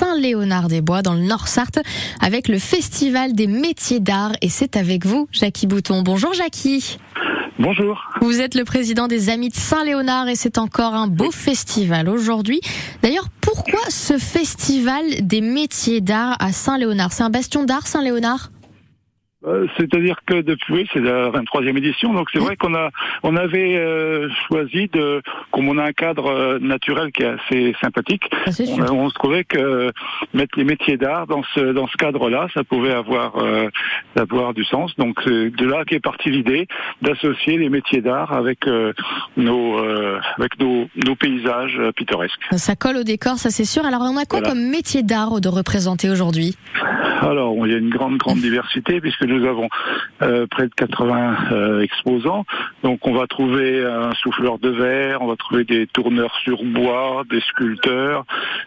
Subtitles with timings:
[0.00, 1.80] Saint-Léonard-des-Bois dans le Nord-Sarthe
[2.22, 6.00] avec le Festival des métiers d'art et c'est avec vous, Jackie Bouton.
[6.00, 6.96] Bonjour Jackie.
[7.58, 8.00] Bonjour.
[8.22, 12.62] Vous êtes le président des Amis de Saint-Léonard et c'est encore un beau festival aujourd'hui.
[13.02, 17.12] D'ailleurs, pourquoi ce festival des métiers d'art à Saint-Léonard?
[17.12, 18.50] C'est un bastion d'art, Saint-Léonard?
[19.46, 22.90] Euh, c'est-à-dire que depuis, c'est la 23e édition, donc c'est vrai qu'on a,
[23.22, 27.74] on avait euh, choisi de, comme on a un cadre euh, naturel qui est assez
[27.80, 29.92] sympathique, ah, on, se trouvait que
[30.34, 33.34] mettre les métiers d'art dans ce dans ce cadre-là, ça pouvait avoir
[34.16, 34.94] avoir du sens.
[34.96, 36.68] Donc c'est de là qu'est partie l'idée
[37.00, 38.60] d'associer les métiers d'art avec
[39.36, 39.78] nos
[40.38, 42.40] avec nos, nos paysages pittoresques.
[42.52, 43.84] Ça colle au décor, ça c'est sûr.
[43.84, 46.56] Alors on a quoi comme métier d'art de représenter aujourd'hui?
[47.20, 49.68] Alors il y a une grande grande diversité puisque nous avons
[50.22, 52.46] euh, près de 80 euh, exposants.
[52.82, 57.24] Donc on va trouver un souffleur de verre, on va trouver des tourneurs sur bois,
[57.28, 58.24] des sculpteurs,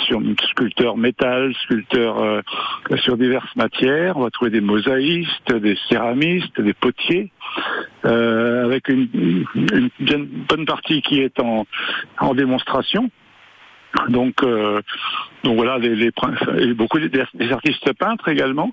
[0.00, 0.20] sur
[0.50, 2.42] sculpteurs métal, sculpteurs euh,
[2.96, 4.18] sur diverses matières.
[4.18, 7.32] On va trouver des mosaïstes, des céramistes, des potiers.
[8.02, 9.46] avec une,
[10.48, 11.66] bonne partie qui est en,
[12.20, 13.10] en démonstration.
[14.08, 14.42] Donc,
[15.44, 18.72] donc voilà, les, les, beaucoup des, artistes peintres également.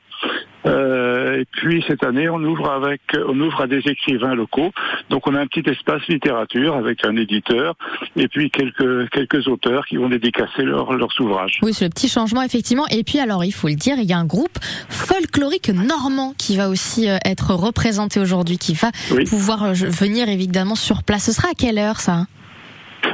[0.65, 4.71] Euh, et puis cette année, on ouvre avec, on ouvre à des écrivains locaux.
[5.09, 7.75] Donc on a un petit espace littérature avec un éditeur
[8.15, 11.59] et puis quelques quelques auteurs qui vont dédicacer leurs leurs ouvrages.
[11.61, 12.87] Oui, c'est le petit changement effectivement.
[12.87, 16.55] Et puis alors, il faut le dire, il y a un groupe folklorique normand qui
[16.55, 18.91] va aussi euh, être représenté aujourd'hui, qui va
[19.29, 21.25] pouvoir euh, venir évidemment sur place.
[21.25, 22.27] Ce sera à quelle heure ça?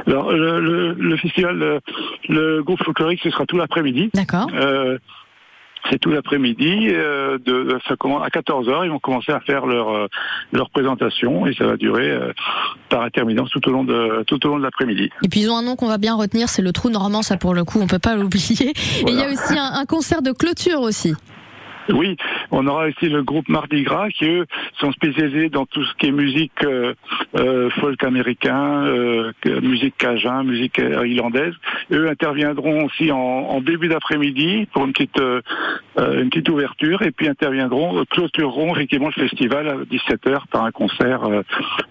[0.06, 1.80] Alors, le, le, festival,
[2.28, 4.10] le, groupe folklorique, ce sera tout l'après-midi.
[4.14, 4.48] D'accord.
[4.54, 4.98] Euh,
[5.90, 6.88] c'est tout l'après-midi.
[6.88, 10.06] Euh, de, ça commence à 14 h Ils vont commencer à faire leur euh,
[10.52, 12.32] leur présentation et ça va durer euh,
[12.88, 15.10] par intermittence tout au long de tout au long de l'après-midi.
[15.24, 17.22] Et puis ils ont un nom qu'on va bien retenir, c'est le Trou Normand.
[17.22, 18.70] Ça pour le coup, on peut pas l'oublier.
[18.70, 21.14] Et il y a aussi un concert de clôture aussi.
[21.90, 22.16] Oui,
[22.50, 24.46] on aura aussi le groupe Mardi Gras qui eux
[24.80, 26.94] sont spécialisés dans tout ce qui est musique euh,
[27.34, 31.54] euh folk américain, euh, musique cajun, musique irlandaise.
[31.92, 35.40] Eux interviendront aussi en, en début d'après-midi pour une petite euh,
[35.98, 40.70] euh, une petite ouverture et puis interviendront clôtureront effectivement le festival à 17h par un
[40.70, 41.20] concert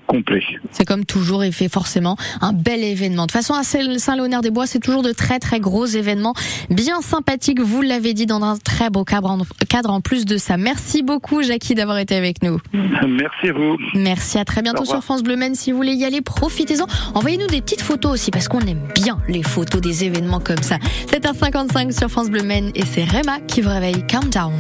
[0.05, 0.43] complet.
[0.71, 3.23] C'est comme toujours et fait forcément un bel événement.
[3.23, 6.33] De toute façon à Saint-Léonard-des-Bois, c'est toujours de très très gros événements
[6.69, 10.57] bien sympathiques, vous l'avez dit dans un très beau cadre en plus de ça.
[10.57, 12.59] Merci beaucoup, Jackie, d'avoir été avec nous.
[13.07, 13.77] Merci à vous.
[13.95, 15.55] Merci, à très bientôt sur France Bleu Men.
[15.55, 16.85] Si vous voulez y aller, profitez-en.
[17.13, 20.77] Envoyez-nous des petites photos aussi, parce qu'on aime bien les photos des événements comme ça.
[21.11, 24.53] 7h55 sur France Bleu Men et c'est Rema qui vous réveille Countdown.